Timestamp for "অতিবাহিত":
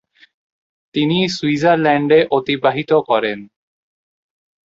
2.31-2.91